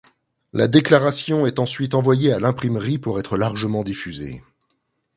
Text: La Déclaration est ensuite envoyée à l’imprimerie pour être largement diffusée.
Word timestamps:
La 0.51 0.67
Déclaration 0.67 1.45
est 1.45 1.59
ensuite 1.59 1.93
envoyée 1.93 2.33
à 2.33 2.39
l’imprimerie 2.39 2.97
pour 2.97 3.19
être 3.19 3.37
largement 3.37 3.83
diffusée. 3.83 4.41